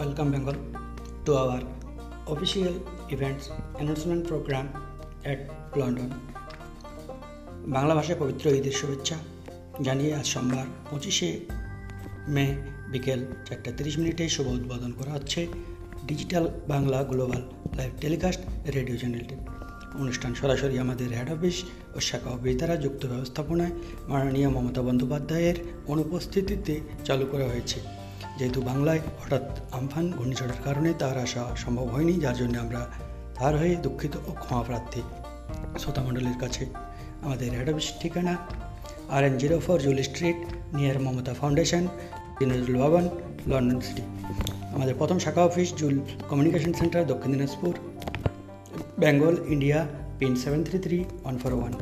Welcome, 0.00 0.30
Bengal, 0.32 0.56
to 1.26 1.34
our 1.34 1.60
official 2.26 2.72
events 3.10 3.50
announcement 3.76 4.26
program 4.26 4.66
at 5.24 5.40
London. 5.76 6.08
Bangla 7.66 7.94
ভাষায় 7.94 8.18
পবিত্র 8.18 8.44
ঈদের 8.50 8.74
শুভেচ্ছা 8.80 9.16
জানিয়ে 9.82 10.12
আজ 10.14 10.26
সোমবার 10.26 10.66
পঁচিশে 10.90 11.30
মে 12.28 12.44
বিকেল 12.92 13.20
চারটা 13.46 13.70
তিরিশ 13.78 13.94
মিনিটে 14.00 14.24
শুভ 14.28 14.46
উদ্বোধন 14.48 14.92
করা 14.98 15.12
হচ্ছে 15.16 15.40
digital 16.06 16.44
Bangla 16.68 16.98
global 17.10 17.42
live 17.78 17.92
telecast 18.00 18.40
radio 18.76 18.96
চ্যানেলটি 18.96 19.34
অনুষ্ঠান 20.00 20.32
সরাসরি 20.34 20.74
আমাদের 20.78 21.08
হেড 21.18 21.30
অফিস 21.36 21.56
ও 21.96 21.98
শাখা 22.08 22.30
অফিস 22.30 22.54
দ্বারা 22.56 22.74
যুক্ত 22.84 23.02
ব্যবস্থাপনায় 23.12 23.74
মাননীয় 24.10 24.48
মমতা 24.48 24.82
বন্দ্যোপাধ্যায়ের 24.82 25.56
অনুপস্থিতিতে 25.86 26.74
চালু 27.04 27.24
করা 27.32 27.48
হয়েছে 27.52 27.80
যেহেতু 28.40 28.60
বাংলায় 28.70 29.02
হঠাৎ 29.22 29.44
আমফান 29.78 30.06
ঘূর্ণিঝড়ের 30.18 30.60
কারণে 30.66 30.90
তার 31.02 31.16
আসা 31.24 31.42
সম্ভব 31.62 31.86
হয়নি, 31.94 32.14
যার 32.24 32.36
জন্য 32.40 32.54
আমরা 32.64 32.82
তার 33.38 33.54
হয়ে 33.60 33.74
দুঃখিত 33.84 34.14
ও 34.28 34.30
ক্ষমা 34.42 34.62
প্রার্থী 34.68 35.02
শ্রোতামণ্ডলীর 35.80 36.38
কাছে 36.42 36.64
আমাদের 37.26 37.48
হেড 37.58 37.68
অফিস 37.72 37.88
ঠিকানা 38.00 38.34
R 39.14 39.22
N 39.28 39.34
zero 39.42 39.56
four 39.66 39.78
Julie 39.84 40.04
street, 40.10 40.38
near 40.76 40.98
Mamata 41.04 41.34
foundation, 41.40 41.84
দিনাজুল 42.38 42.76
ভবন, 42.82 43.04
লন্ডন 43.50 43.78
সিটি। 43.86 44.02
আমাদের 44.76 44.94
প্রথম 45.00 45.18
শাখা 45.24 45.42
office 45.48 45.68
joule 45.80 45.94
communication 46.30 46.72
centre, 46.80 47.02
Dakshin 47.12 47.30
Dinajpur, 47.34 47.72
Bengal, 49.02 49.34
India, 49.54 49.78
pin 50.18 50.32
seven 50.42 50.60
three 50.66 50.78
three 50.84 50.98
one 51.24 51.34
four 51.40 51.52
one. 51.58 51.72